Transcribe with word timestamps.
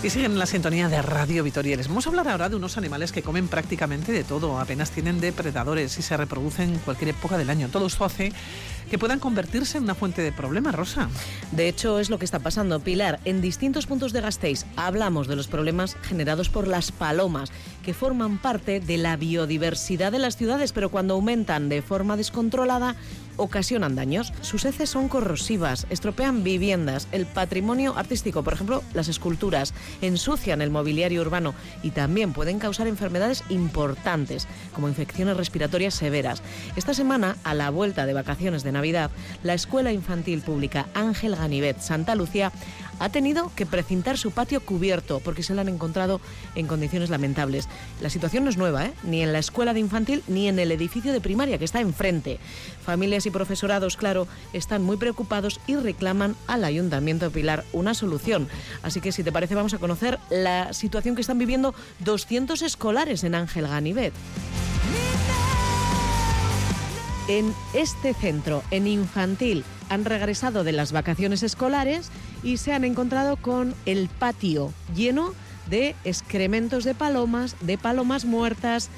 Y 0.00 0.10
siguen 0.10 0.30
en 0.30 0.38
la 0.38 0.46
sintonía 0.46 0.88
de 0.88 1.02
Radio 1.02 1.42
Vitoriales. 1.42 1.88
Vamos 1.88 2.06
a 2.06 2.10
hablar 2.10 2.28
ahora 2.28 2.48
de 2.48 2.54
unos 2.54 2.78
animales 2.78 3.10
que 3.10 3.24
comen 3.24 3.48
prácticamente 3.48 4.12
de 4.12 4.22
todo, 4.22 4.60
apenas 4.60 4.92
tienen 4.92 5.20
depredadores 5.20 5.98
y 5.98 6.02
se 6.02 6.16
reproducen 6.16 6.74
en 6.74 6.78
cualquier 6.78 7.10
época 7.10 7.36
del 7.36 7.50
año. 7.50 7.68
Todo 7.68 7.88
esto 7.88 8.04
hace 8.04 8.32
que 8.88 8.96
puedan 8.96 9.18
convertirse 9.18 9.76
en 9.76 9.84
una 9.84 9.96
fuente 9.96 10.22
de 10.22 10.30
problemas, 10.30 10.76
Rosa. 10.76 11.08
De 11.50 11.68
hecho, 11.68 11.98
es 11.98 12.10
lo 12.10 12.18
que 12.20 12.24
está 12.24 12.38
pasando. 12.38 12.78
Pilar, 12.78 13.18
en 13.24 13.40
distintos 13.40 13.86
puntos 13.86 14.12
de 14.12 14.20
Gasteiz 14.20 14.66
hablamos 14.76 15.26
de 15.26 15.34
los 15.34 15.48
problemas 15.48 15.96
generados 16.02 16.48
por 16.48 16.68
las 16.68 16.92
palomas, 16.92 17.50
que 17.88 17.94
forman 17.94 18.36
parte 18.36 18.80
de 18.80 18.98
la 18.98 19.16
biodiversidad 19.16 20.12
de 20.12 20.18
las 20.18 20.36
ciudades, 20.36 20.72
pero 20.72 20.90
cuando 20.90 21.14
aumentan 21.14 21.70
de 21.70 21.80
forma 21.80 22.18
descontrolada, 22.18 22.96
ocasionan 23.38 23.94
daños. 23.94 24.34
Sus 24.42 24.66
heces 24.66 24.90
son 24.90 25.08
corrosivas, 25.08 25.86
estropean 25.88 26.44
viviendas, 26.44 27.08
el 27.12 27.24
patrimonio 27.24 27.96
artístico, 27.96 28.42
por 28.42 28.52
ejemplo, 28.52 28.82
las 28.92 29.08
esculturas, 29.08 29.72
ensucian 30.02 30.60
el 30.60 30.70
mobiliario 30.70 31.22
urbano 31.22 31.54
y 31.82 31.92
también 31.92 32.34
pueden 32.34 32.58
causar 32.58 32.88
enfermedades 32.88 33.42
importantes, 33.48 34.46
como 34.74 34.88
infecciones 34.88 35.38
respiratorias 35.38 35.94
severas. 35.94 36.42
Esta 36.76 36.92
semana, 36.92 37.36
a 37.42 37.54
la 37.54 37.70
vuelta 37.70 38.04
de 38.04 38.12
vacaciones 38.12 38.64
de 38.64 38.72
Navidad, 38.72 39.10
la 39.42 39.54
Escuela 39.54 39.92
Infantil 39.92 40.42
Pública 40.42 40.88
Ángel 40.92 41.36
Ganivet 41.36 41.80
Santa 41.80 42.14
Lucía 42.14 42.52
ha 43.00 43.08
tenido 43.10 43.52
que 43.54 43.66
precintar 43.66 44.18
su 44.18 44.32
patio 44.32 44.60
cubierto 44.60 45.20
porque 45.20 45.42
se 45.42 45.54
lo 45.54 45.60
han 45.60 45.68
encontrado 45.68 46.20
en 46.54 46.66
condiciones 46.66 47.10
lamentables. 47.10 47.68
La 48.00 48.10
situación 48.10 48.44
no 48.44 48.50
es 48.50 48.56
nueva, 48.56 48.86
¿eh? 48.86 48.92
ni 49.02 49.22
en 49.22 49.32
la 49.32 49.38
escuela 49.38 49.74
de 49.74 49.80
infantil 49.80 50.22
ni 50.28 50.48
en 50.48 50.58
el 50.58 50.70
edificio 50.70 51.12
de 51.12 51.20
primaria 51.20 51.58
que 51.58 51.64
está 51.64 51.80
enfrente. 51.80 52.38
Familias 52.84 53.26
y 53.26 53.30
profesorados, 53.30 53.96
claro, 53.96 54.28
están 54.52 54.82
muy 54.82 54.96
preocupados 54.96 55.60
y 55.66 55.76
reclaman 55.76 56.36
al 56.46 56.64
Ayuntamiento 56.64 57.26
de 57.26 57.30
Pilar 57.30 57.64
una 57.72 57.94
solución. 57.94 58.48
Así 58.82 59.00
que 59.00 59.12
si 59.12 59.24
te 59.24 59.32
parece 59.32 59.54
vamos 59.54 59.74
a 59.74 59.78
conocer 59.78 60.18
la 60.30 60.72
situación 60.72 61.14
que 61.14 61.22
están 61.22 61.38
viviendo 61.38 61.74
200 62.00 62.62
escolares 62.62 63.24
en 63.24 63.34
Ángel 63.34 63.66
Ganivet. 63.66 64.12
En 67.28 67.52
este 67.74 68.14
centro, 68.14 68.62
en 68.70 68.86
infantil, 68.86 69.64
han 69.90 70.06
regresado 70.06 70.64
de 70.64 70.72
las 70.72 70.92
vacaciones 70.92 71.42
escolares 71.42 72.10
y 72.42 72.56
se 72.56 72.72
han 72.72 72.84
encontrado 72.84 73.36
con 73.36 73.74
el 73.84 74.08
patio 74.08 74.72
lleno 74.94 75.28
de 75.30 75.47
excrementos 76.04 76.84
de 76.84 76.94
palomas, 76.94 77.56
de 77.60 77.78
palomas 77.78 78.24
muertas, 78.24 78.90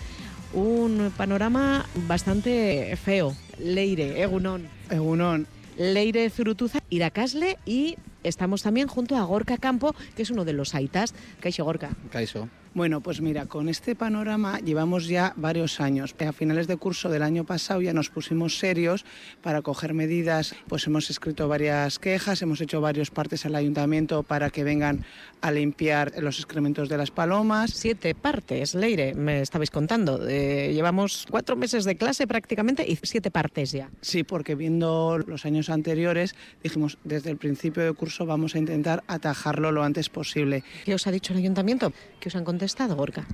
un 0.52 1.12
panorama 1.16 1.86
bastante 2.08 2.96
feo. 2.96 3.34
Leire, 3.58 4.22
Egunon. 4.22 4.68
Egunon. 4.91 5.46
Leire 5.76 6.28
Zurutuza, 6.30 6.80
Iracasle 6.91 7.58
y 7.64 7.96
estamos 8.22 8.62
también 8.62 8.86
junto 8.86 9.16
a 9.16 9.22
Gorka 9.22 9.56
Campo, 9.56 9.94
que 10.14 10.22
es 10.22 10.30
uno 10.30 10.44
de 10.44 10.52
los 10.52 10.74
aitas. 10.74 11.14
Caixo 11.41 11.64
Gorka. 11.64 11.91
Caixo. 12.10 12.48
Bueno, 12.72 13.00
pues 13.00 13.20
mira, 13.20 13.46
con 13.46 13.68
este 13.68 13.96
panorama 13.96 14.60
llevamos 14.60 15.08
ya 15.08 15.32
varios 15.34 15.80
años. 15.80 16.14
A 16.24 16.32
finales 16.32 16.68
de 16.68 16.76
curso 16.76 17.08
del 17.08 17.24
año 17.24 17.42
pasado 17.42 17.80
ya 17.80 17.92
nos 17.92 18.10
pusimos 18.10 18.58
serios 18.58 19.04
para 19.42 19.60
coger 19.60 19.92
medidas. 19.92 20.54
Pues 20.68 20.86
hemos 20.86 21.10
escrito 21.10 21.48
varias 21.48 21.98
quejas, 21.98 22.42
hemos 22.42 22.60
hecho 22.60 22.80
varios 22.80 23.10
partes 23.10 23.44
al 23.44 23.56
ayuntamiento 23.56 24.22
para 24.22 24.50
que 24.50 24.62
vengan 24.62 25.04
a 25.41 25.50
limpiar 25.50 26.12
los 26.22 26.38
excrementos 26.38 26.88
de 26.88 26.96
las 26.96 27.10
palomas. 27.10 27.72
Siete 27.72 28.14
partes, 28.14 28.76
Leire, 28.76 29.14
me 29.14 29.41
estabais 29.41 29.72
contando. 29.72 30.28
Eh, 30.28 30.70
llevamos 30.72 31.26
cuatro 31.28 31.56
meses 31.56 31.84
de 31.84 31.96
clase 31.96 32.28
prácticamente 32.28 32.88
y 32.88 32.96
siete 33.02 33.32
partes 33.32 33.72
ya. 33.72 33.91
Sí, 34.00 34.22
porque 34.22 34.54
viendo 34.54 35.18
los 35.18 35.44
años 35.44 35.70
anteriores 35.70 36.36
dijimos 36.62 36.98
desde 37.02 37.30
el 37.30 37.36
principio 37.36 37.82
de 37.82 37.92
curso 37.94 38.26
vamos 38.26 38.54
a 38.54 38.58
intentar 38.58 39.02
atajarlo 39.08 39.72
lo 39.72 39.82
antes 39.82 40.08
posible. 40.08 40.62
¿Qué 40.84 40.94
os 40.94 41.08
ha 41.08 41.10
dicho 41.10 41.32
el 41.32 41.41
ayuntamiento? 41.41 41.92
¿Qué 42.20 42.28
os 42.28 42.36
han 42.36 42.44
contestado, 42.61 42.94
Gorka? 42.94 43.25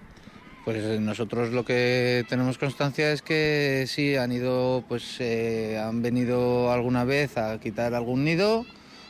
Pues 0.65 0.85
eh, 0.85 1.01
nosotros 1.01 1.53
lo 1.53 1.65
que 1.65 2.25
tenemos 2.29 2.59
constancia 2.59 3.11
es 3.11 3.23
que 3.23 3.85
sí 3.89 4.15
han 4.15 4.31
ido, 4.31 4.85
pues 4.89 5.17
eh, 5.19 5.83
han 5.85 6.01
venido 6.01 6.71
alguna 6.71 7.03
vez 7.03 7.37
a 7.37 7.59
quitar 7.59 7.93
algún 7.95 8.23
nido 8.23 8.65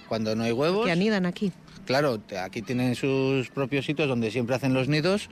cuando 0.09 0.35
no 0.35 0.45
hay 0.45 0.53
huevos. 0.53 0.87
Que 0.87 0.93
anidan 0.93 1.27
aquí. 1.27 1.53
Claro, 1.85 2.19
aquí 2.43 2.63
tienen 2.63 2.95
sus 2.95 3.51
propios 3.51 3.85
sitios 3.85 4.09
donde 4.09 4.31
siempre 4.31 4.57
hacen 4.57 4.73
los 4.73 4.89
nidos. 4.89 5.29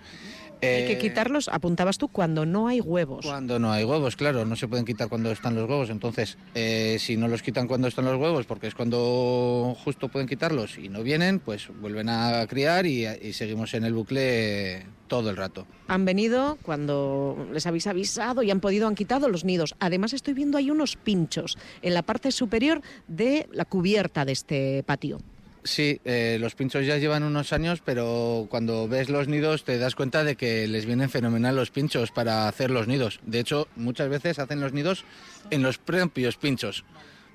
Hay 0.65 0.87
que 0.87 0.93
Eh, 0.95 0.99
quitarlos, 0.99 1.49
apuntabas 1.49 1.99
tú, 1.99 2.09
cuando 2.09 2.47
no 2.47 2.69
hay 2.69 2.81
huevos. 2.81 3.25
Cuando 3.25 3.59
no 3.59 3.73
hay 3.73 3.85
huevos, 3.85 4.17
claro, 4.17 4.45
no 4.45 4.57
se 4.57 4.69
pueden 4.69 4.85
quitar 4.85 5.09
cuando 5.09 5.31
están 5.31 5.55
los 5.55 5.69
huevos. 5.69 5.91
Entonces, 5.91 6.39
eh, 6.55 6.97
si 6.99 7.17
no 7.17 7.29
los 7.29 7.43
quitan 7.43 7.67
cuando 7.67 7.89
están 7.89 8.05
los 8.05 8.17
huevos, 8.21 8.47
porque 8.47 8.67
es 8.67 8.75
cuando 8.75 9.77
justo 9.85 10.09
pueden 10.09 10.29
quitarlos 10.29 10.79
y 10.79 10.89
no 10.89 11.03
vienen, 11.03 11.41
pues 11.41 11.69
vuelven 11.81 12.09
a 12.09 12.47
criar 12.47 12.87
y, 12.87 13.07
y 13.07 13.33
seguimos 13.33 13.75
en 13.75 13.85
el 13.85 13.95
bucle 13.95 14.87
todo 15.09 15.31
el 15.31 15.37
rato. 15.37 15.67
Han 15.89 16.05
venido 16.05 16.59
cuando 16.63 17.47
les 17.53 17.67
habéis 17.67 17.87
avisado 17.87 18.43
y 18.43 18.51
han 18.51 18.61
podido, 18.61 18.89
han 18.89 18.95
quitado 18.95 19.29
los 19.29 19.45
nidos. 19.45 19.75
Además 19.79 20.13
estoy 20.13 20.35
viendo 20.35 20.57
ahí 20.59 20.71
unos 20.71 20.97
pinchos 20.97 21.59
en 21.83 21.95
la 21.95 22.03
parte 22.03 22.33
superior 22.33 22.81
de 23.07 23.49
la 23.53 23.65
cubierta 23.65 24.25
de 24.25 24.33
este 24.33 24.83
patio. 24.85 25.19
Sí, 25.65 25.99
eh, 26.05 26.37
los 26.41 26.55
pinchos 26.55 26.85
ya 26.85 26.99
llevan 26.99 27.23
unos 27.23 27.55
años, 27.55 27.81
pero 27.83 28.47
cuando 28.51 28.87
ves 28.87 29.09
los 29.09 29.29
nidos 29.29 29.65
te 29.65 29.79
das 29.79 29.95
cuenta 29.95 30.23
de 30.23 30.37
que 30.37 30.69
les 30.69 30.85
vienen 30.85 31.09
fenomenal 31.09 31.57
los 31.57 31.71
pinchos 31.71 32.11
para 32.11 32.49
hacer 32.49 32.71
los 32.71 32.87
nidos. 32.87 33.19
De 33.25 33.41
hecho, 33.41 33.67
muchas 33.75 34.11
veces 34.11 34.39
hacen 34.39 34.61
los 34.61 34.75
nidos 34.75 35.07
en 35.51 35.63
los 35.63 35.79
propios 35.79 36.37
pinchos. 36.37 36.85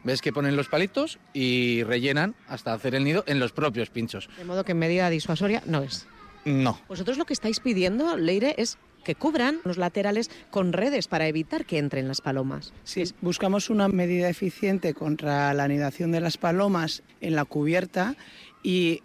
Ves 0.04 0.22
que 0.22 0.32
ponen 0.32 0.56
los 0.56 0.70
palitos 0.70 1.18
y 1.34 1.84
rellenan 1.84 2.36
hasta 2.48 2.72
hacer 2.72 2.94
el 2.94 3.04
nido 3.04 3.24
en 3.26 3.40
los 3.40 3.52
propios 3.52 3.90
pinchos. 3.90 4.30
De 4.38 4.46
modo 4.46 4.64
que 4.64 4.74
en 4.74 4.80
medida 4.80 5.10
disuasoria 5.10 5.64
no 5.66 5.82
es. 5.82 6.06
No, 6.46 6.80
Vosotros 6.88 7.18
lo 7.18 7.26
que 7.26 7.34
estáis 7.34 7.60
pidiendo, 7.60 8.16
Leire, 8.16 8.56
es 8.58 8.78
que 9.04 9.16
cubran 9.16 9.60
los 9.64 9.78
laterales 9.78 10.30
con 10.52 10.74
redes 10.74 11.08
para 11.08 11.28
evitar 11.28 11.66
que 11.66 11.78
entren 11.78 12.08
las 12.08 12.22
palomas. 12.22 12.74
Sí, 12.84 13.04
buscamos 13.22 13.70
una 13.70 13.88
medida 13.88 14.30
eficiente 14.30 14.94
contra 14.94 15.54
la 15.54 15.64
anidación 15.64 16.12
de 16.12 16.22
las 16.22 16.38
palomas 16.38 17.04
en 17.22 17.36
la 17.36 17.46
cubierta 17.46 18.16
y 18.64 19.02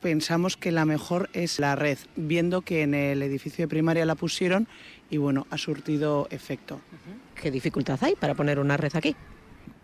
pensamos 0.00 0.56
que 0.56 0.72
la 0.72 0.84
mejor 0.84 1.30
es 1.32 1.58
la 1.58 1.76
red, 1.76 1.98
viendo 2.16 2.62
que 2.62 2.82
en 2.82 2.94
el 2.94 3.22
edificio 3.22 3.64
de 3.64 3.68
primaria 3.68 4.04
la 4.04 4.14
pusieron 4.14 4.66
y 5.10 5.18
bueno, 5.18 5.46
ha 5.50 5.58
surtido 5.58 6.26
efecto. 6.30 6.80
¿Qué 7.40 7.50
dificultad 7.50 7.98
hay 8.02 8.14
para 8.14 8.34
poner 8.34 8.58
una 8.58 8.76
red 8.76 8.94
aquí? 8.94 9.14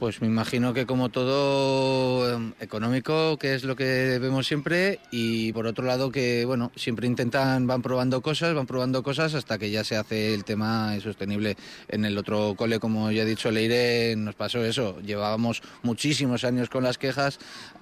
Pues 0.03 0.21
me 0.21 0.27
imagino 0.27 0.75
que 0.75 0.85
como 0.85 1.11
todo 1.11 2.29
eh, 2.29 2.53
económico, 2.59 3.39
que 3.39 3.55
es 3.55 3.63
lo 3.63 3.77
que 3.77 4.19
vemos 4.21 4.49
siempre, 4.49 4.99
y 5.13 5.53
por 5.53 5.69
otro 5.69 5.87
lado 5.87 6.11
que, 6.11 6.45
bueno, 6.45 6.73
siempre 6.75 7.07
intentan, 7.07 7.69
van 7.69 7.83
probando 7.83 8.21
cosas, 8.21 8.53
van 8.53 8.67
probando 8.67 9.05
cosas 9.05 9.35
hasta 9.35 9.59
que 9.59 9.71
ya 9.71 9.85
se 9.85 9.95
hace 9.95 10.35
el 10.35 10.43
tema 10.43 10.99
sostenible. 10.99 11.57
En 11.87 12.05
el 12.05 12.19
otro 12.19 12.57
cole, 12.57 12.81
como 12.81 13.13
ya 13.13 13.23
he 13.23 13.25
dicho, 13.25 13.53
Leire, 13.53 14.17
nos 14.17 14.35
pasó 14.35 14.65
eso. 14.65 14.99
Llevábamos 15.03 15.63
muchísimos 15.85 16.43
años 16.43 16.69
con 16.69 16.83
las 16.83 16.99
quejas, 16.99 17.39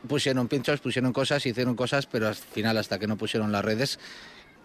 pusieron 0.07 0.47
pinchos, 0.47 0.81
pusieron 0.81 1.15
cosas, 1.15 1.47
hicieron 1.47 1.75
cosas, 1.75 2.05
pero 2.05 2.29
al 2.29 2.35
final 2.35 2.77
hasta 2.77 2.99
que 2.99 3.07
no 3.07 3.17
pusieron 3.17 3.51
las 3.51 3.65
redes 3.65 3.99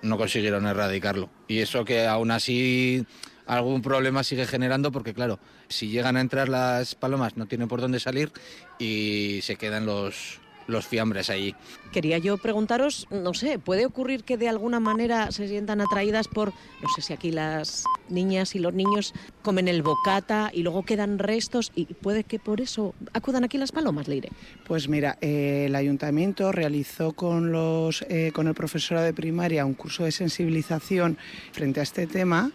no 0.02 0.18
consiguieron 0.18 0.68
erradicarlo. 0.68 1.30
Y 1.48 1.60
eso 1.60 1.86
que 1.86 2.06
aún 2.06 2.32
así 2.32 3.06
algún 3.46 3.82
problema 3.82 4.24
sigue 4.24 4.46
generando 4.46 4.92
porque 4.92 5.14
claro, 5.14 5.40
si 5.68 5.90
llegan 5.90 6.18
a 6.18 6.22
entrar 6.22 6.50
las 6.50 6.96
palomas 6.96 7.38
no 7.38 7.46
tienen 7.46 7.68
por 7.68 7.82
dónde 7.82 8.00
salir 8.00 8.32
y 8.80 9.40
se 9.42 9.56
quedan 9.56 9.86
los, 9.86 10.40
los 10.68 10.86
fiambres 10.86 11.30
allí. 11.30 11.56
Quería 11.92 12.18
yo 12.18 12.38
preguntaros, 12.38 13.08
no 13.10 13.34
sé, 13.34 13.60
¿puede 13.60 13.86
ocurrir 13.86 14.24
que 14.24 14.38
de 14.38 14.50
alguna 14.50 14.80
manera 14.80 15.32
se 15.32 15.48
sientan 15.48 15.82
atraídas 15.82 16.28
por, 16.28 16.50
no 16.50 16.90
sé 16.96 17.02
si 17.02 17.14
aquí 17.14 17.32
las 17.32 17.84
niñas 18.10 18.56
y 18.56 18.60
los 18.60 18.74
niños 18.74 19.14
comen 19.42 19.68
el 19.68 19.82
bocata 19.82 20.50
y 20.54 20.64
luego 20.64 20.84
quedan 20.84 21.20
restos 21.20 21.72
y 21.76 21.86
puede 21.86 22.24
que 22.24 22.40
por 22.40 22.62
eso 22.62 22.94
acudan 23.14 23.44
aquí 23.44 23.58
las 23.58 23.72
palomas, 23.72 24.08
Leire? 24.08 24.30
Pues 24.66 24.90
mira, 24.90 25.18
eh, 25.22 25.66
el 25.68 25.76
ayuntamiento 25.76 26.52
realizó 26.52 27.14
con, 27.14 27.52
los, 27.52 28.04
eh, 28.10 28.32
con 28.34 28.48
el 28.48 28.54
profesorado 28.54 29.06
de 29.06 29.14
primaria 29.14 29.66
un 29.66 29.74
curso 29.74 30.04
de 30.04 30.12
sensibilización 30.12 31.18
frente 31.52 31.80
a 31.80 31.84
este 31.84 32.08
tema 32.08 32.52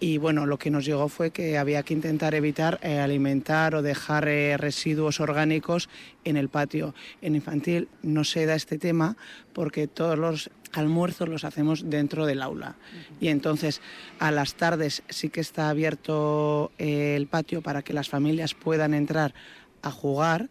y 0.00 0.16
bueno, 0.18 0.46
lo 0.46 0.58
que 0.58 0.70
nos 0.70 0.84
llegó 0.86 1.08
fue 1.08 1.30
que 1.30 1.58
había 1.58 1.82
que 1.82 1.92
intentar 1.94 2.34
evitar 2.34 2.78
eh, 2.82 2.98
alimentar 2.98 3.74
o 3.74 3.82
dejar 3.82 4.28
eh, 4.28 4.56
residuos 4.56 5.20
orgánicos 5.20 5.88
en 6.24 6.36
el 6.38 6.48
patio. 6.48 6.94
En 7.20 7.34
infantil 7.34 7.88
no 8.02 8.24
se 8.24 8.46
da 8.46 8.54
este 8.54 8.78
tema 8.78 9.16
porque 9.52 9.86
todos 9.86 10.18
los 10.18 10.50
almuerzos 10.72 11.28
los 11.28 11.44
hacemos 11.44 11.90
dentro 11.90 12.24
del 12.26 12.40
aula. 12.42 12.76
Y 13.20 13.28
entonces 13.28 13.82
a 14.18 14.30
las 14.30 14.54
tardes 14.54 15.02
sí 15.08 15.28
que 15.28 15.40
está 15.40 15.68
abierto 15.68 16.70
eh, 16.78 17.14
el 17.16 17.26
patio 17.26 17.60
para 17.60 17.82
que 17.82 17.92
las 17.92 18.08
familias 18.08 18.54
puedan 18.54 18.94
entrar 18.94 19.34
a 19.82 19.90
jugar, 19.90 20.48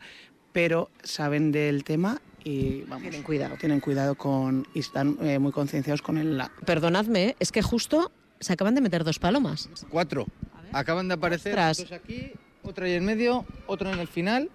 pero 0.52 0.90
saben 1.04 1.52
del 1.52 1.84
tema 1.84 2.22
y 2.44 2.82
vamos, 2.84 3.02
Tienen 3.02 3.24
cuidado. 3.24 3.56
tienen 3.60 3.80
cuidado 3.80 4.16
con 4.16 4.66
y 4.74 4.80
están 4.80 5.18
eh, 5.22 5.40
muy 5.40 5.52
concienciados 5.52 6.02
con 6.02 6.18
el 6.18 6.38
la- 6.38 6.52
Perdonadme, 6.66 7.36
es 7.40 7.52
que 7.52 7.62
justo 7.62 8.12
se 8.40 8.54
acaban 8.54 8.76
de 8.76 8.82
meter 8.82 9.04
dos 9.04 9.20
palomas. 9.20 9.70
Cuatro. 9.90 10.26
Acaban 10.72 11.08
de 11.08 11.16
aparecer 11.16 11.52
Ostras. 11.54 11.78
dos 11.80 11.92
aquí, 11.92 12.32
otra 12.64 12.86
ahí 12.86 12.94
en 12.94 13.06
medio, 13.06 13.46
otro 13.68 13.92
en 13.92 14.00
el 14.00 14.08
final. 14.08 14.50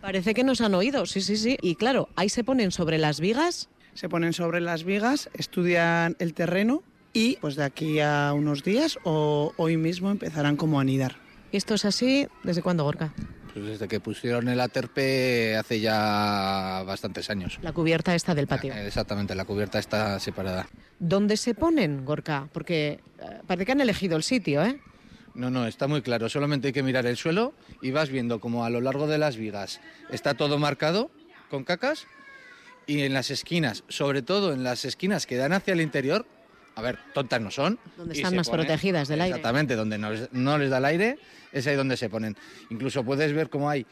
Parece 0.00 0.34
que 0.34 0.44
nos 0.44 0.60
han 0.60 0.74
oído, 0.74 1.06
sí, 1.06 1.20
sí, 1.20 1.36
sí. 1.36 1.56
Y 1.62 1.76
claro, 1.76 2.08
ahí 2.16 2.28
se 2.28 2.44
ponen 2.44 2.70
sobre 2.70 2.98
las 2.98 3.20
vigas. 3.20 3.68
se 3.94 4.08
ponen 4.08 4.32
sobre 4.32 4.60
las 4.60 4.84
vigas, 4.84 5.30
estudian 5.34 6.16
el 6.18 6.34
terreno 6.34 6.82
y 7.12 7.36
pues 7.36 7.54
de 7.56 7.62
aquí 7.64 8.00
a 8.00 8.32
unos 8.34 8.64
días 8.64 8.98
o 9.04 9.52
hoy 9.56 9.76
mismo 9.76 10.10
empezarán 10.10 10.56
como 10.56 10.78
a 10.78 10.82
anidar. 10.82 11.16
¿Y 11.52 11.56
esto 11.56 11.74
es 11.74 11.84
así 11.84 12.26
desde 12.42 12.60
cuándo, 12.60 12.82
Gorka? 12.84 13.14
Pues 13.54 13.66
desde 13.66 13.86
que 13.86 14.00
pusieron 14.00 14.48
el 14.48 14.58
aterpe 14.58 15.56
hace 15.56 15.78
ya 15.78 16.82
bastantes 16.84 17.30
años. 17.30 17.60
La 17.62 17.72
cubierta 17.72 18.12
está 18.12 18.34
del 18.34 18.48
patio. 18.48 18.74
Exactamente, 18.74 19.36
la 19.36 19.44
cubierta 19.44 19.78
está 19.78 20.18
separada. 20.18 20.66
¿Dónde 20.98 21.36
se 21.36 21.54
ponen, 21.54 22.04
Gorka? 22.04 22.48
Porque 22.52 22.98
eh, 23.20 23.40
parece 23.46 23.64
que 23.64 23.72
han 23.72 23.80
elegido 23.80 24.16
el 24.16 24.24
sitio, 24.24 24.64
¿eh? 24.64 24.80
No, 25.34 25.50
no, 25.50 25.68
está 25.68 25.86
muy 25.86 26.02
claro. 26.02 26.28
Solamente 26.28 26.68
hay 26.68 26.72
que 26.72 26.82
mirar 26.82 27.06
el 27.06 27.16
suelo 27.16 27.54
y 27.80 27.92
vas 27.92 28.08
viendo 28.08 28.40
como 28.40 28.64
a 28.64 28.70
lo 28.70 28.80
largo 28.80 29.06
de 29.06 29.18
las 29.18 29.36
vigas 29.36 29.80
está 30.10 30.34
todo 30.34 30.58
marcado 30.58 31.12
con 31.48 31.62
cacas 31.62 32.08
y 32.86 33.02
en 33.02 33.14
las 33.14 33.30
esquinas, 33.30 33.84
sobre 33.88 34.22
todo 34.22 34.52
en 34.52 34.64
las 34.64 34.84
esquinas 34.84 35.26
que 35.26 35.36
dan 35.36 35.52
hacia 35.52 35.74
el 35.74 35.80
interior, 35.80 36.26
a 36.76 36.82
ver, 36.82 36.98
tontas 37.12 37.40
no 37.40 37.50
son. 37.50 37.78
Donde 37.96 38.14
están 38.14 38.34
más 38.36 38.48
ponen- 38.48 38.52
protegidas 38.66 39.08
del 39.08 39.20
aire. 39.20 39.36
Exactamente, 39.36 39.76
donde 39.76 39.98
no 39.98 40.10
les, 40.10 40.32
no 40.32 40.58
les 40.58 40.70
da 40.70 40.78
el 40.78 40.84
aire, 40.86 41.18
es 41.52 41.66
ahí 41.66 41.76
donde 41.76 41.96
se 41.96 42.08
ponen. 42.08 42.36
Incluso 42.70 43.04
puedes 43.04 43.32
ver 43.32 43.48
cómo 43.50 43.70
hay 43.70 43.86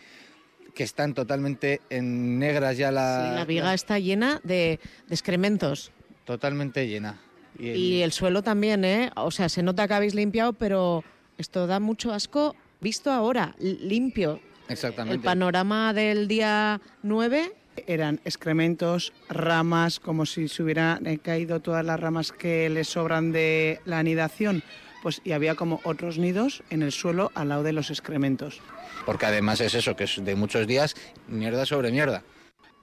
que 0.74 0.84
están 0.84 1.12
totalmente 1.14 1.80
en 1.90 2.38
negras 2.38 2.76
ya 2.78 2.90
la, 2.90 3.28
Sí, 3.30 3.34
la 3.36 3.44
viga 3.44 3.74
está 3.74 3.98
llena 3.98 4.40
de, 4.42 4.80
de 5.06 5.14
excrementos. 5.14 5.92
totalmente 6.24 6.86
llena. 6.88 7.20
Y 7.58 7.68
el- 7.68 7.76
Y 7.76 8.02
el 8.02 8.12
suelo 8.12 8.42
también, 8.42 8.84
¿eh? 8.84 9.10
O 9.16 9.30
sea, 9.30 9.48
se 9.50 9.62
nota 9.62 9.86
que 9.86 9.94
habéis 9.94 10.14
limpiado, 10.14 10.54
pero 10.54 11.04
esto 11.36 11.66
da 11.66 11.78
mucho 11.80 12.12
asco 12.12 12.56
visto 12.80 13.10
ahora, 13.10 13.54
limpio. 13.58 14.40
exactamente. 14.68 15.16
El 15.16 15.20
panorama 15.22 15.92
del 15.92 16.26
día 16.26 16.80
9, 17.02 17.52
Eran 17.86 18.20
excrementos, 18.24 19.12
ramas, 19.28 20.00
como 20.00 20.26
si 20.26 20.48
se 20.48 20.62
hubieran 20.62 21.06
eh, 21.06 21.18
caído 21.18 21.60
todas 21.60 21.84
las 21.84 21.98
ramas 21.98 22.32
que 22.32 22.68
les 22.68 22.88
sobran 22.88 23.32
de 23.32 23.80
la 23.84 23.98
anidación. 23.98 24.62
Pues, 25.02 25.20
y 25.24 25.32
había 25.32 25.56
como 25.56 25.80
otros 25.84 26.18
nidos 26.18 26.62
en 26.70 26.82
el 26.82 26.92
suelo 26.92 27.32
al 27.34 27.48
lado 27.48 27.64
de 27.64 27.72
los 27.72 27.90
excrementos. 27.90 28.60
Porque 29.04 29.26
además 29.26 29.60
es 29.60 29.74
eso, 29.74 29.96
que 29.96 30.04
es 30.04 30.24
de 30.24 30.36
muchos 30.36 30.66
días 30.66 30.94
mierda 31.26 31.66
sobre 31.66 31.90
mierda. 31.90 32.22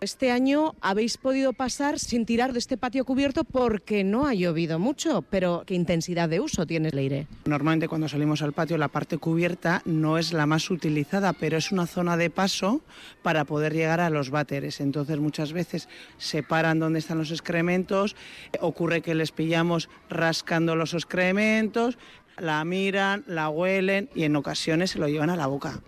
Este 0.02 0.32
año 0.32 0.76
habéis 0.82 1.18
podido 1.18 1.54
pasar 1.54 2.00
sin 2.00 2.26
tirar 2.26 2.54
de 2.54 2.60
este 2.60 2.78
patio 2.78 3.06
cubierto 3.06 3.44
porque 3.44 4.04
no 4.04 4.28
ha 4.28 4.34
llovido 4.34 4.80
mucho, 4.80 5.24
pero 5.24 5.64
¿qué 5.66 5.74
intensidad 5.74 6.30
de 6.30 6.40
uso 6.40 6.66
tiene 6.66 6.90
Leire? 6.92 7.28
Normalmente 7.46 7.88
cuando 7.88 8.08
salimos 8.08 8.42
al 8.42 8.54
patio 8.54 8.78
la 8.78 8.88
parte 8.88 9.18
cubierta 9.18 9.82
no 9.86 10.18
es 10.18 10.34
la 10.34 10.46
más 10.46 10.70
utilizada, 10.70 11.34
pero 11.34 11.58
es 11.58 11.72
una 11.72 11.88
zona 11.88 12.18
de 12.18 12.30
paso 12.30 12.82
para 13.22 13.46
poder 13.46 13.74
llegar 13.74 14.00
a 14.00 14.10
los 14.10 14.30
váteres. 14.30 14.80
Entonces 14.80 15.20
muchas 15.20 15.54
veces 15.54 15.90
se 16.18 16.44
paran 16.44 16.80
donde 16.80 17.00
están 17.00 17.18
los 17.18 17.32
excrementos, 17.32 18.16
ocurre 18.62 19.02
que 19.02 19.16
les 19.16 19.32
pillamos 19.32 19.90
rascando 20.10 20.76
los 20.76 20.94
excrementos, 20.94 21.98
la 22.38 22.64
miran, 22.64 23.24
la 23.28 23.50
huelen 23.50 24.10
y 24.16 24.24
en 24.24 24.36
ocasiones 24.36 24.92
se 24.92 25.00
lo 25.00 25.08
llevan 25.08 25.30
a 25.30 25.36
la 25.36 25.48
boca. 25.48 25.82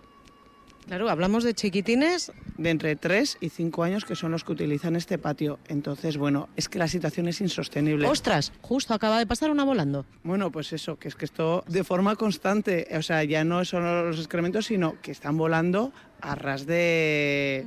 Claro, 0.86 1.08
hablamos 1.08 1.44
de 1.44 1.54
chiquitines, 1.54 2.32
De 2.58 2.70
entre 2.70 2.96
3 2.96 3.38
y 3.40 3.48
5 3.48 3.82
años 3.82 4.04
que 4.04 4.14
son 4.14 4.32
los 4.32 4.44
que 4.44 4.52
utilizan 4.52 4.96
este 4.96 5.16
patio. 5.16 5.58
Entonces, 5.68 6.16
bueno, 6.16 6.48
es 6.56 6.68
que 6.68 6.78
la 6.78 6.88
situación 6.88 7.28
es 7.28 7.40
insostenible. 7.40 8.06
ostras, 8.06 8.52
justo 8.60 8.92
acaba 8.92 9.18
de 9.18 9.26
pasar 9.26 9.50
una 9.50 9.64
volando. 9.64 10.04
Bueno, 10.22 10.50
pues 10.50 10.72
eso, 10.72 10.98
que 10.98 11.08
es 11.08 11.14
que 11.14 11.24
esto 11.24 11.64
de 11.68 11.84
forma 11.84 12.16
constante, 12.16 12.88
o 12.96 13.02
sea, 13.02 13.24
ya 13.24 13.44
no 13.44 13.64
son 13.64 13.84
los 14.08 14.18
excrementos, 14.18 14.66
sino 14.66 15.00
que 15.00 15.12
están 15.12 15.36
volando 15.36 15.92
a 16.20 16.34
ras 16.34 16.66
de, 16.66 17.64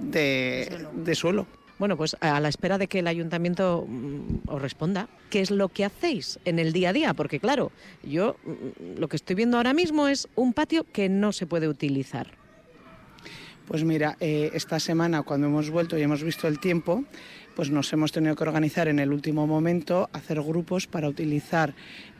de, 0.00 0.86
de 0.94 1.14
suelo. 1.14 1.46
Bueno, 1.78 1.96
pues 1.96 2.16
a 2.20 2.40
la 2.40 2.48
espera 2.48 2.76
de 2.76 2.88
que 2.88 2.98
el 2.98 3.06
ayuntamiento 3.06 3.86
mm, 3.88 4.48
os 4.48 4.60
responda, 4.60 5.08
¿qué 5.30 5.40
es 5.40 5.50
lo 5.50 5.68
que 5.68 5.84
hacéis 5.84 6.40
en 6.44 6.58
el 6.58 6.72
día 6.72 6.90
a 6.90 6.92
día? 6.92 7.14
Porque 7.14 7.38
claro, 7.38 7.70
yo 8.02 8.36
mm, 8.44 8.98
lo 8.98 9.08
que 9.08 9.16
estoy 9.16 9.36
viendo 9.36 9.56
ahora 9.56 9.74
mismo 9.74 10.08
es 10.08 10.28
un 10.34 10.52
patio 10.52 10.84
que 10.92 11.08
no 11.08 11.32
se 11.32 11.46
puede 11.46 11.68
utilizar. 11.68 12.32
Pues 13.68 13.84
mira, 13.84 14.16
eh, 14.18 14.50
esta 14.54 14.80
semana 14.80 15.22
cuando 15.22 15.46
hemos 15.46 15.70
vuelto 15.70 15.98
y 15.98 16.02
hemos 16.02 16.24
visto 16.24 16.48
el 16.48 16.58
tiempo, 16.58 17.04
pues 17.54 17.70
nos 17.70 17.92
hemos 17.92 18.12
tenido 18.12 18.34
que 18.34 18.42
organizar 18.42 18.88
en 18.88 18.98
el 18.98 19.12
último 19.12 19.46
momento, 19.46 20.08
hacer 20.12 20.40
grupos 20.42 20.86
para 20.86 21.08
utilizar 21.08 21.74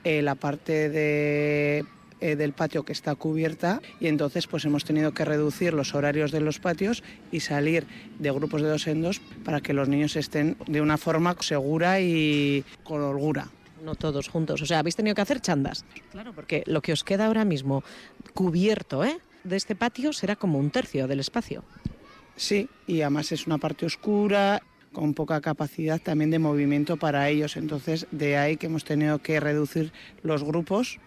eh, 0.04 0.20
la 0.20 0.34
parte 0.34 0.88
de, 0.88 1.84
eh, 2.20 2.36
del 2.36 2.52
patio 2.52 2.84
que 2.84 2.92
está 2.92 3.14
cubierta 3.14 3.80
y 4.00 4.08
entonces 4.08 4.46
pues 4.46 4.64
hemos 4.64 4.84
tenido 4.84 5.12
que 5.12 5.24
reducir 5.24 5.74
los 5.74 5.94
horarios 5.94 6.30
de 6.30 6.40
los 6.40 6.58
patios 6.58 7.02
y 7.32 7.40
salir 7.40 7.86
de 8.18 8.30
grupos 8.30 8.62
de 8.62 8.68
dos 8.68 8.86
en 8.86 9.02
dos 9.02 9.20
para 9.44 9.60
que 9.60 9.72
los 9.72 9.88
niños 9.88 10.16
estén 10.16 10.56
de 10.66 10.80
una 10.80 10.98
forma 10.98 11.36
segura 11.40 12.00
y 12.00 12.64
con 12.84 13.02
holgura. 13.02 13.48
No 13.84 13.94
todos 13.94 14.28
juntos. 14.28 14.60
O 14.62 14.66
sea, 14.66 14.80
habéis 14.80 14.96
tenido 14.96 15.14
que 15.14 15.22
hacer 15.22 15.40
chandas. 15.40 15.84
Claro, 16.10 16.32
porque 16.32 16.64
lo 16.66 16.82
que 16.82 16.92
os 16.92 17.04
queda 17.04 17.26
ahora 17.26 17.44
mismo 17.44 17.84
cubierto 18.34 19.04
¿eh? 19.04 19.18
de 19.44 19.56
este 19.56 19.76
patio 19.76 20.12
será 20.12 20.36
como 20.36 20.58
un 20.58 20.70
tercio 20.70 21.06
del 21.06 21.20
espacio. 21.20 21.64
Sí, 22.36 22.68
y 22.86 23.02
además 23.02 23.32
es 23.32 23.46
una 23.46 23.58
parte 23.58 23.86
oscura, 23.86 24.62
con 24.92 25.14
poca 25.14 25.40
capacidad 25.40 26.00
también 26.00 26.30
de 26.30 26.38
movimiento 26.38 26.96
para 26.96 27.28
ellos. 27.28 27.56
Entonces, 27.56 28.06
de 28.10 28.36
ahí 28.36 28.56
que 28.56 28.66
hemos 28.66 28.84
tenido 28.84 29.18
que 29.20 29.40
reducir 29.40 29.92
los 30.22 30.44
grupos. 30.44 30.98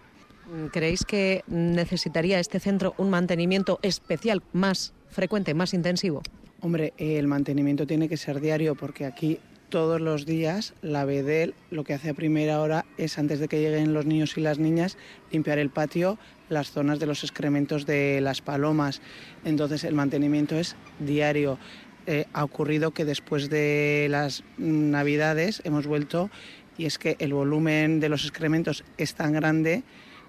¿Creéis 0.70 1.04
que 1.04 1.44
necesitaría 1.46 2.38
este 2.38 2.60
centro 2.60 2.94
un 2.98 3.08
mantenimiento 3.08 3.78
especial 3.82 4.42
más 4.52 4.92
frecuente, 5.08 5.54
más 5.54 5.72
intensivo? 5.72 6.22
Hombre, 6.60 6.92
el 6.98 7.26
mantenimiento 7.26 7.86
tiene 7.86 8.08
que 8.08 8.16
ser 8.16 8.40
diario 8.40 8.74
porque 8.74 9.06
aquí 9.06 9.38
todos 9.70 10.02
los 10.02 10.26
días 10.26 10.74
la 10.82 11.06
BEDEL 11.06 11.54
lo 11.70 11.84
que 11.84 11.94
hace 11.94 12.10
a 12.10 12.14
primera 12.14 12.60
hora 12.60 12.84
es, 12.98 13.18
antes 13.18 13.40
de 13.40 13.48
que 13.48 13.60
lleguen 13.60 13.94
los 13.94 14.04
niños 14.04 14.36
y 14.36 14.42
las 14.42 14.58
niñas, 14.58 14.98
limpiar 15.30 15.58
el 15.58 15.70
patio, 15.70 16.18
las 16.50 16.70
zonas 16.70 16.98
de 16.98 17.06
los 17.06 17.24
excrementos 17.24 17.86
de 17.86 18.20
las 18.20 18.42
palomas. 18.42 19.00
Entonces, 19.46 19.84
el 19.84 19.94
mantenimiento 19.94 20.58
es 20.58 20.76
diario. 20.98 21.58
Eh, 22.06 22.26
ha 22.34 22.44
ocurrido 22.44 22.90
que 22.90 23.06
después 23.06 23.48
de 23.48 24.08
las 24.10 24.44
navidades 24.58 25.62
hemos 25.64 25.86
vuelto 25.86 26.30
y 26.76 26.84
es 26.84 26.98
que 26.98 27.16
el 27.20 27.32
volumen 27.32 28.00
de 28.00 28.10
los 28.10 28.24
excrementos 28.24 28.84
es 28.98 29.14
tan 29.14 29.32
grande 29.32 29.84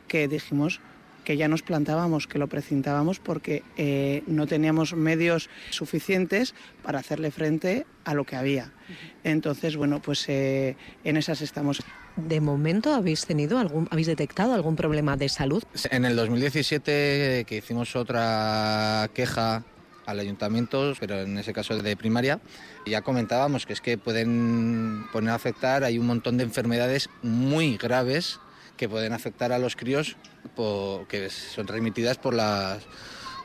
que 0.08 0.28
dijimos 0.28 0.82
que 1.24 1.38
ya 1.38 1.48
nos 1.48 1.62
plantábamos, 1.62 2.28
que 2.28 2.38
lo 2.38 2.48
precintábamos 2.48 3.20
porque 3.20 3.64
eh, 3.78 4.24
no 4.28 4.46
teníamos 4.48 4.94
medios 4.94 5.50
suficientes 5.70 6.54
para 6.82 7.00
hacerle 7.00 7.32
frente 7.32 7.86
a 8.04 8.14
lo 8.14 8.26
que 8.26 8.36
había. 8.36 8.72
Entonces, 9.24 9.76
bueno, 9.76 10.02
pues 10.02 10.28
eh, 10.28 10.76
en 11.04 11.18
esas 11.18 11.42
estamos. 11.42 11.82
¿De 12.16 12.42
momento 12.42 12.94
habéis 12.94 13.26
tenido 13.26 13.58
algún, 13.58 13.88
habéis 13.90 14.08
detectado 14.08 14.54
algún 14.54 14.76
problema 14.76 15.18
de 15.18 15.30
salud? 15.30 15.64
En 15.90 16.06
el 16.06 16.16
2017 16.16 17.46
que 17.48 17.58
hicimos 17.58 17.96
otra 17.96 19.10
queja 19.14 19.64
al 20.06 20.20
ayuntamiento, 20.20 20.94
pero 21.00 21.22
en 21.22 21.38
ese 21.38 21.54
caso 21.54 21.78
de 21.78 21.96
primaria, 21.96 22.40
ya 22.86 23.02
comentábamos 23.02 23.66
que 23.66 23.74
es 23.74 23.82
que 23.82 23.98
pueden 23.98 25.06
poner 25.14 25.32
a 25.32 25.36
afectar, 25.36 25.84
hay 25.84 25.98
un 25.98 26.06
montón 26.06 26.38
de 26.38 26.44
enfermedades 26.44 27.10
muy 27.22 27.78
graves 27.78 28.40
que 28.78 28.90
pueden 28.90 29.14
afectar 29.14 29.52
a 29.52 29.60
los 29.60 29.76
críos 29.76 30.16
por- 30.56 31.08
que 31.08 31.30
son 31.30 31.66
transmitidas 31.66 32.18
por 32.18 32.34
las 32.34 32.84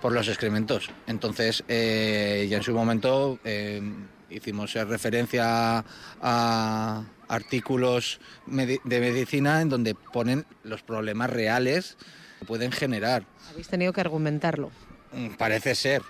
por 0.00 0.12
los 0.12 0.28
excrementos. 0.28 0.90
Entonces, 1.08 1.64
eh, 1.66 2.46
ya 2.48 2.58
en 2.58 2.62
su 2.62 2.72
momento 2.72 3.40
eh, 3.42 3.82
hicimos 4.30 4.76
eh, 4.76 4.84
referencia 4.84 5.84
a 6.22 7.02
artículos 7.26 8.20
de 8.46 8.80
medicina 9.00 9.60
en 9.60 9.68
donde 9.68 9.96
ponen 9.96 10.46
los 10.62 10.82
problemas 10.84 11.30
reales 11.30 11.96
que 12.38 12.44
pueden 12.44 12.70
generar. 12.70 13.24
Habéis 13.50 13.66
tenido 13.66 13.92
que 13.92 14.00
argumentarlo. 14.00 14.70
Mm, 15.12 15.30
Parece 15.30 15.74
ser, 15.74 16.02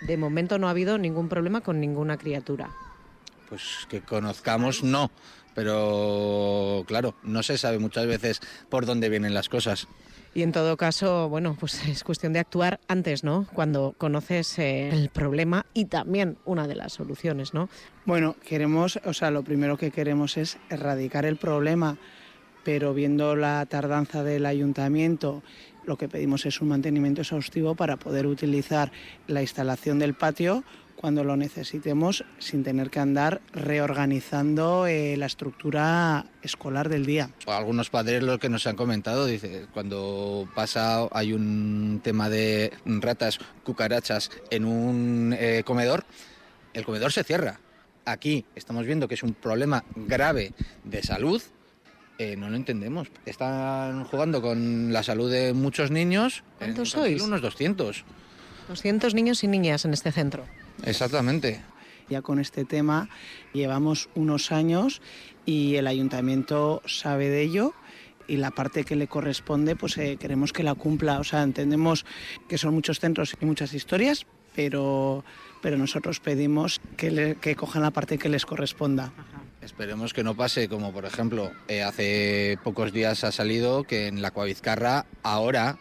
De 0.00 0.16
momento 0.16 0.58
no 0.58 0.66
ha 0.66 0.70
habido 0.70 0.98
ningún 0.98 1.28
problema 1.28 1.60
con 1.60 1.78
ninguna 1.78 2.16
criatura. 2.18 2.70
pues 3.48 3.86
que 3.88 4.00
conozcamos 4.00 4.82
no, 4.82 5.10
pero 5.54 6.84
claro, 6.86 7.14
no 7.22 7.42
se 7.42 7.58
sabe 7.58 7.78
muchas 7.78 8.06
veces 8.06 8.40
por 8.68 8.86
dónde 8.86 9.08
vienen 9.08 9.34
las 9.34 9.48
cosas. 9.48 9.88
Y 10.34 10.42
en 10.42 10.52
todo 10.52 10.78
caso, 10.78 11.28
bueno, 11.28 11.56
pues 11.60 11.86
es 11.86 12.04
cuestión 12.04 12.32
de 12.32 12.38
actuar 12.38 12.80
antes, 12.88 13.22
¿no? 13.22 13.46
Cuando 13.52 13.94
conoces 13.98 14.58
eh, 14.58 14.88
el 14.88 15.10
problema 15.10 15.66
y 15.74 15.86
también 15.86 16.38
una 16.46 16.66
de 16.66 16.74
las 16.74 16.94
soluciones, 16.94 17.52
¿no? 17.52 17.68
Bueno, 18.06 18.36
queremos, 18.46 18.98
o 19.04 19.12
sea, 19.12 19.30
lo 19.30 19.42
primero 19.42 19.76
que 19.76 19.90
queremos 19.90 20.38
es 20.38 20.56
erradicar 20.70 21.26
el 21.26 21.36
problema, 21.36 21.98
pero 22.64 22.94
viendo 22.94 23.36
la 23.36 23.66
tardanza 23.66 24.22
del 24.22 24.46
ayuntamiento, 24.46 25.42
lo 25.84 25.98
que 25.98 26.08
pedimos 26.08 26.46
es 26.46 26.60
un 26.62 26.68
mantenimiento 26.68 27.20
exhaustivo 27.20 27.74
para 27.74 27.98
poder 27.98 28.26
utilizar 28.26 28.90
la 29.26 29.42
instalación 29.42 29.98
del 29.98 30.14
patio 30.14 30.64
cuando 31.02 31.24
lo 31.24 31.36
necesitemos 31.36 32.24
sin 32.38 32.62
tener 32.62 32.88
que 32.88 33.00
andar 33.00 33.40
reorganizando 33.52 34.86
eh, 34.86 35.16
la 35.16 35.26
estructura 35.26 36.26
escolar 36.42 36.88
del 36.88 37.04
día. 37.04 37.30
O 37.44 37.50
algunos 37.50 37.90
padres 37.90 38.22
lo 38.22 38.38
que 38.38 38.48
nos 38.48 38.68
han 38.68 38.76
comentado, 38.76 39.26
dice, 39.26 39.66
cuando 39.74 40.48
pasa 40.54 41.08
hay 41.10 41.32
un 41.32 42.00
tema 42.04 42.30
de 42.30 42.72
ratas, 42.84 43.40
cucarachas 43.64 44.30
en 44.50 44.64
un 44.64 45.34
eh, 45.36 45.64
comedor, 45.66 46.04
el 46.72 46.84
comedor 46.84 47.10
se 47.10 47.24
cierra. 47.24 47.58
aquí 48.04 48.44
estamos 48.54 48.86
viendo 48.86 49.08
que 49.08 49.14
es 49.14 49.24
un 49.24 49.34
problema 49.34 49.84
grave 49.96 50.52
de 50.84 51.02
salud, 51.02 51.42
eh, 52.18 52.36
no 52.36 52.48
lo 52.48 52.54
entendemos. 52.54 53.08
Están 53.26 54.04
jugando 54.04 54.40
con 54.40 54.92
la 54.92 55.02
salud 55.02 55.28
de 55.32 55.52
muchos 55.52 55.90
niños. 55.90 56.44
¿Cuántos 56.58 56.90
sois? 56.90 57.20
Unos 57.20 57.42
200. 57.42 58.04
200 58.68 59.14
niños 59.14 59.42
y 59.42 59.48
niñas 59.48 59.84
en 59.84 59.94
este 59.94 60.12
centro. 60.12 60.46
Exactamente. 60.84 61.60
Ya 62.08 62.20
con 62.22 62.38
este 62.38 62.64
tema 62.64 63.08
llevamos 63.52 64.08
unos 64.14 64.52
años 64.52 65.00
y 65.46 65.76
el 65.76 65.86
ayuntamiento 65.86 66.82
sabe 66.86 67.28
de 67.28 67.42
ello 67.42 67.74
y 68.28 68.36
la 68.36 68.50
parte 68.50 68.84
que 68.84 68.96
le 68.96 69.06
corresponde 69.08 69.76
pues 69.76 69.96
eh, 69.98 70.16
queremos 70.20 70.52
que 70.52 70.62
la 70.62 70.74
cumpla. 70.74 71.18
O 71.20 71.24
sea, 71.24 71.42
entendemos 71.42 72.04
que 72.48 72.58
son 72.58 72.74
muchos 72.74 73.00
centros 73.00 73.34
y 73.40 73.44
muchas 73.46 73.72
historias, 73.74 74.26
pero, 74.54 75.24
pero 75.62 75.78
nosotros 75.78 76.20
pedimos 76.20 76.80
que, 76.96 77.10
le- 77.10 77.34
que 77.36 77.56
cojan 77.56 77.82
la 77.82 77.90
parte 77.90 78.18
que 78.18 78.28
les 78.28 78.44
corresponda. 78.44 79.12
Esperemos 79.62 80.12
que 80.12 80.24
no 80.24 80.34
pase 80.36 80.68
como, 80.68 80.92
por 80.92 81.04
ejemplo, 81.04 81.52
eh, 81.68 81.82
hace 81.82 82.58
pocos 82.64 82.92
días 82.92 83.22
ha 83.24 83.30
salido 83.32 83.84
que 83.84 84.08
en 84.08 84.20
la 84.20 84.32
Coavizcarra 84.32 85.06
ahora 85.22 85.78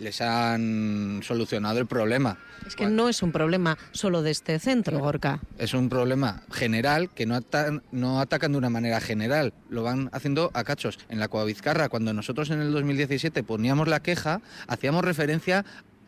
les 0.00 0.20
han 0.22 1.20
solucionado 1.22 1.78
el 1.78 1.86
problema. 1.86 2.38
Es 2.66 2.74
que 2.74 2.86
no 2.86 3.08
es 3.08 3.22
un 3.22 3.32
problema 3.32 3.78
solo 3.92 4.22
de 4.22 4.30
este 4.30 4.58
centro, 4.58 4.98
Gorka. 4.98 5.40
Es 5.58 5.74
un 5.74 5.88
problema 5.88 6.42
general 6.50 7.10
que 7.10 7.26
no, 7.26 7.34
ata- 7.36 7.82
no 7.92 8.20
atacan 8.20 8.52
de 8.52 8.58
una 8.58 8.70
manera 8.70 9.00
general, 9.00 9.52
lo 9.68 9.82
van 9.82 10.08
haciendo 10.12 10.50
a 10.54 10.64
cachos. 10.64 10.98
En 11.08 11.20
la 11.20 11.28
Coavizcarra, 11.28 11.88
cuando 11.88 12.12
nosotros 12.14 12.50
en 12.50 12.60
el 12.60 12.72
2017 12.72 13.42
poníamos 13.42 13.88
la 13.88 14.00
queja, 14.00 14.40
hacíamos 14.66 15.04
referencia 15.04 15.64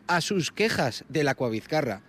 a 0.07 0.21
sus 0.21 0.51
quejas 0.51 1.05
de 1.09 1.23
la 1.23 1.35
Coavizcarra. 1.35 2.01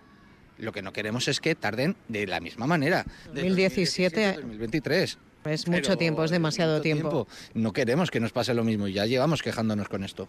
Lo 0.57 0.71
que 0.71 0.81
no 0.81 0.91
queremos 0.93 1.27
es 1.27 1.39
que 1.39 1.53
tarden 1.53 1.95
de 2.07 2.25
la 2.27 2.39
misma 2.39 2.65
manera. 2.65 3.03
De 3.25 3.41
2017 3.41 4.25
a 4.25 4.33
2023. 4.33 5.17
Es 5.45 5.67
mucho 5.67 5.81
Pero 5.83 5.97
tiempo, 5.97 6.23
es 6.23 6.31
demasiado 6.31 6.73
mucho 6.73 6.81
tiempo. 6.83 7.27
No 7.53 7.71
queremos 7.73 8.09
que 8.09 8.19
nos 8.19 8.31
pase 8.31 8.53
lo 8.55 8.63
mismo 8.63 8.87
y 8.87 8.93
ya 8.93 9.05
llevamos 9.05 9.43
quejándonos 9.43 9.87
con 9.89 10.03
esto. 10.03 10.27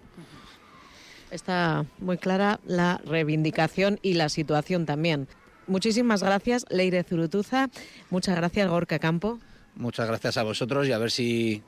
Está 1.30 1.85
muy 1.99 2.18
clara 2.18 2.61
la 2.66 3.00
reivindicación 3.04 3.99
y 4.02 4.14
la 4.14 4.28
situación 4.28 4.87
también. 4.87 5.28
Muchísimas 5.66 6.23
gracias, 6.23 6.64
Leire 6.71 7.02
Zurutuza. 7.02 7.68
Muchas 8.11 8.37
gracias, 8.37 8.68
Gorka 8.68 8.99
Campo. 8.99 9.38
Muchas 9.75 10.06
gracias 10.06 10.37
a 10.37 10.42
vosotros 10.45 10.87
y 10.87 10.92
a 10.92 10.99
ver 10.99 11.11
si 11.11 11.62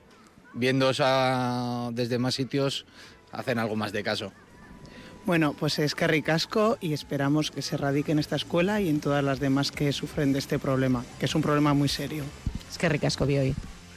viéndoos 0.55 1.01
a- 1.05 1.91
desde 1.93 2.19
más 2.19 2.35
sitios 2.37 2.87
hacen 3.33 3.59
algo 3.59 3.75
más 3.77 3.93
de 3.93 4.03
caso. 4.03 4.33
Bueno, 5.27 5.53
pues 5.59 5.79
es 5.79 5.95
que 5.95 6.07
ricasco 6.07 6.79
y 6.81 6.95
esperamos 6.95 7.51
que 7.51 7.61
se 7.61 7.77
radique 7.77 8.13
en 8.13 8.19
esta 8.19 8.37
escuela 8.37 8.81
y 8.81 8.89
en 8.89 9.01
todas 9.01 9.23
las 9.23 9.41
demás 9.41 9.73
que 9.73 9.93
sufren 9.93 10.33
de 10.33 10.39
este 10.39 10.59
problema, 10.59 11.05
que 11.19 11.27
es 11.27 11.35
un 11.35 11.43
problema 11.43 11.75
muy 11.75 11.89
serio. 11.89 12.25
Es 12.71 12.79
que 12.79 12.89
ricasco 12.89 13.27
vi 13.27 13.37
hoy. 13.39 13.55